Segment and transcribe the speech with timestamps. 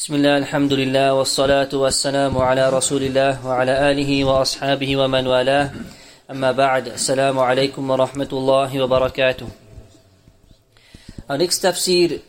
[0.00, 5.70] بسم الله الحمد لله والصلاة والسلام على رسول الله وعلى آله وأصحابه ومن والاه
[6.30, 9.48] أما بعد السلام عليكم ورحمة الله وبركاته
[11.28, 12.22] Our next tafsir,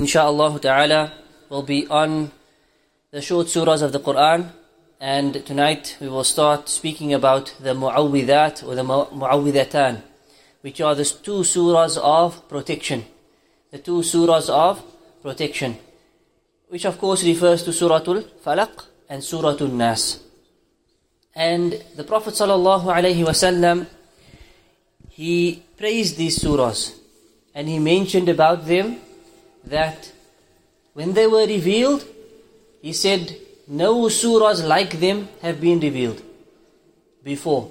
[0.00, 1.12] inshaAllah ta'ala,
[1.50, 2.30] will be on
[3.10, 4.48] the short surahs of the Quran.
[4.98, 10.00] And tonight we will start speaking about the mu'awwidat or the mu'awwidatan,
[10.62, 13.04] which are the two surahs of protection.
[13.70, 14.82] The two surahs of
[15.22, 15.76] protection.
[16.72, 20.20] Which of course refers to Suratul Falaq and Suratul Nas.
[21.34, 23.86] And the Prophet sallallahu alaihi wasallam
[25.10, 26.94] he praised these surahs
[27.54, 28.96] and he mentioned about them
[29.64, 30.10] that
[30.94, 32.06] when they were revealed,
[32.80, 33.36] he said,
[33.68, 36.22] no surahs like them have been revealed
[37.22, 37.70] before.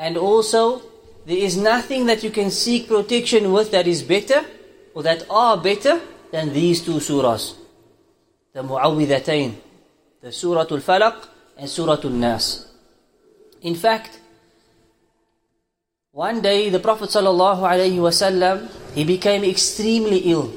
[0.00, 0.82] And also,
[1.26, 4.44] there is nothing that you can seek protection with that is better
[4.94, 6.00] or that are better
[6.32, 7.54] than these two surahs
[8.56, 9.52] the Mu'awwidhatayn,
[10.22, 12.66] the Surah Al-Falaq and Surah Al-Nas.
[13.60, 14.18] In fact,
[16.12, 20.50] one day the Prophet ﷺ, he became extremely ill.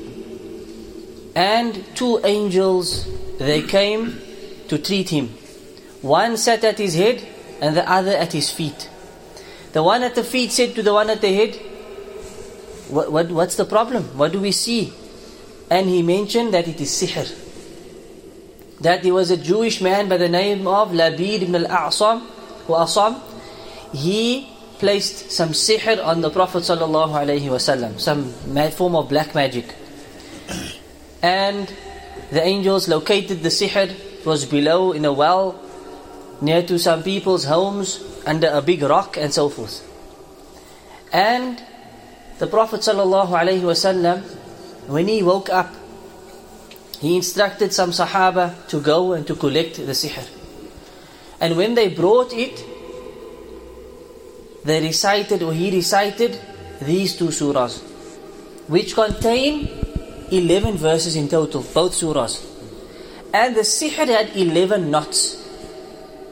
[1.36, 3.06] And two angels,
[3.38, 4.18] they came
[4.70, 5.28] to treat him.
[6.02, 7.28] One sat at his head
[7.60, 8.90] and the other at his feet.
[9.74, 11.56] The one at the feet said to the one at the head,
[12.88, 14.04] what, what, what's the problem?
[14.18, 14.94] What do we see?
[15.70, 17.49] And he mentioned that it is sihr
[18.82, 22.26] that there was a Jewish man by the name of Labid ibn al-A'sam,
[22.68, 23.20] Asam,
[23.94, 28.32] he placed some sihr on the Prophet sallallahu alaihi wasallam, some
[28.72, 29.76] form of black magic.
[31.22, 31.74] And
[32.32, 35.60] the angels located the sihr, it was below in a well,
[36.42, 39.86] near to some people's homes, under a big rock and so forth.
[41.12, 41.62] And
[42.38, 44.22] the Prophet sallallahu alaihi wasallam,
[44.88, 45.74] when he woke up,
[47.00, 50.28] he instructed some Sahaba to go and to collect the sihr.
[51.40, 52.64] And when they brought it,
[54.66, 56.40] they recited or he recited
[56.82, 57.80] these two surahs,
[58.68, 59.70] which contain
[60.32, 62.46] 11 verses in total, both surahs.
[63.34, 65.38] And the sihr had 11 knots.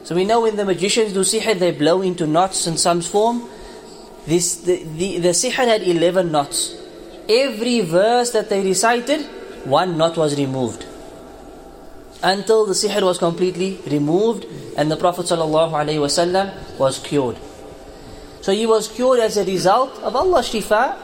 [0.04, 3.48] So we know when the magicians do sihr, they blow into knots in some form.
[4.26, 6.74] This, the, the, the sihr had 11 knots.
[7.26, 9.26] Every verse that they recited,
[9.68, 10.86] one knot was removed.
[12.22, 14.46] Until the sihr was completely removed
[14.76, 17.36] and the Prophet ﷺ was cured.
[18.40, 20.96] So he was cured as a result of Allah's shifa,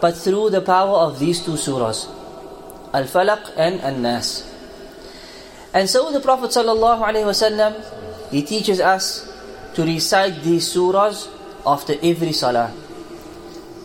[0.00, 2.08] but through the power of these two surahs,
[2.94, 4.44] Al-Falaq and An-Nas.
[5.74, 9.28] And so the Prophet ﷺ, he teaches us
[9.74, 11.28] to recite these surahs
[11.66, 12.72] after every salah.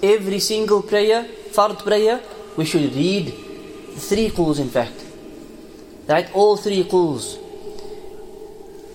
[0.02, 2.22] Every single prayer, fard prayer,
[2.58, 3.53] we should read
[3.96, 5.04] Three quls in fact.
[6.08, 6.30] Right?
[6.34, 7.38] All three quls.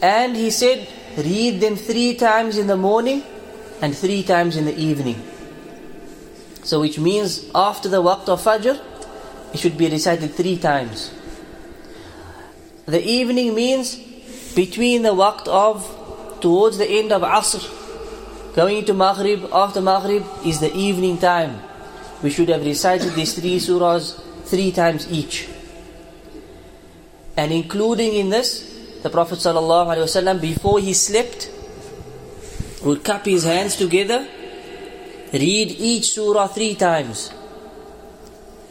[0.01, 0.87] And he said,
[1.17, 3.25] read them three times in the morning
[3.81, 5.21] and three times in the evening.
[6.63, 8.81] So which means after the waqt of Fajr,
[9.55, 11.11] it should be recited three times.
[12.87, 13.97] The evening means
[14.55, 17.65] between the waqt of, towards the end of Asr,
[18.55, 21.61] going into Maghrib, after Maghrib is the evening time.
[22.23, 25.49] We should have recited these three surahs three times each.
[27.37, 28.65] And including in this,
[29.03, 31.51] the Prophet ﷺ, before he slept,
[32.83, 34.27] would cup his hands together,
[35.33, 37.31] read each surah three times.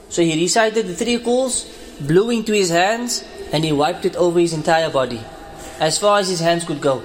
[0.09, 1.67] So he recited the three quls,
[2.05, 5.21] blew into his hands, and he wiped it over his entire body,
[5.79, 7.03] as far as his hands could go.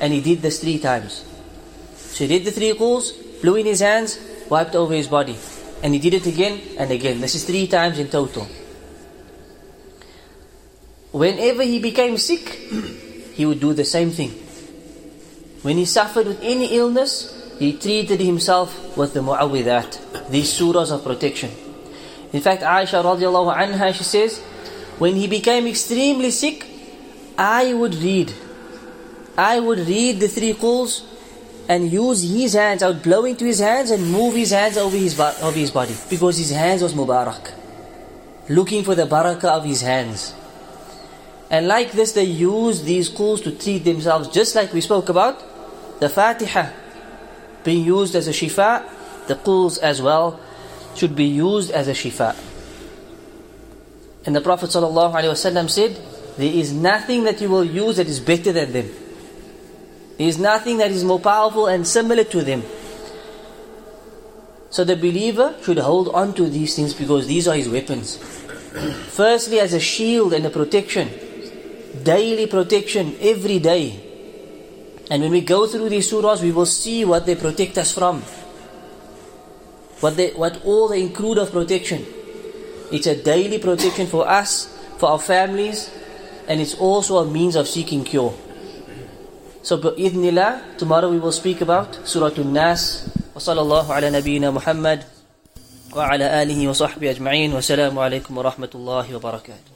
[0.00, 1.24] And he did this three times.
[1.96, 4.18] So he did the three quls, blew in his hands,
[4.48, 5.36] wiped over his body.
[5.82, 7.20] And he did it again and again.
[7.20, 8.46] This is three times in total.
[11.10, 12.48] Whenever he became sick,
[13.34, 14.30] he would do the same thing.
[15.62, 21.04] When he suffered with any illness, he treated himself with the mu'awwidat, these surahs of
[21.04, 21.50] protection.
[22.32, 24.40] In fact, Aisha radiallahu anha, she says,
[24.98, 26.66] when he became extremely sick,
[27.36, 28.32] I would read.
[29.36, 31.02] I would read the three quls
[31.72, 34.94] and use his hands, I would blow into his hands and move his hands over
[34.94, 35.96] his, over his body.
[36.10, 37.50] Because his hands was Mubarak.
[38.50, 40.34] Looking for the barakah of his hands.
[41.48, 45.40] And like this, they use these quls to treat themselves, just like we spoke about.
[45.98, 46.68] The Fatiha
[47.64, 48.84] being used as a shifa,
[49.26, 50.38] the quls as well
[50.94, 52.36] should be used as a shifa.
[54.26, 55.98] And the Prophet ﷺ said,
[56.36, 58.90] There is nothing that you will use that is better than them.
[60.18, 62.62] There is nothing that is more powerful and similar to them.
[64.70, 68.16] So the believer should hold on to these things because these are his weapons.
[69.08, 71.10] Firstly, as a shield and a protection,
[72.02, 74.00] daily protection every day.
[75.10, 78.22] And when we go through these surahs, we will see what they protect us from.
[80.00, 82.06] What, they, what all they include of protection.
[82.90, 84.66] It's a daily protection for us,
[84.98, 85.90] for our families,
[86.48, 88.34] and it's also a means of seeking cure.
[89.62, 93.06] So, bi'idhnillah, tomorrow we will speak about Surah An-Nas.
[93.34, 95.04] وصلى الله على نبينا محمد
[95.96, 99.72] وعلى آله وصحبه أجمعين والسلام عليكم ورحمة الله وبركاته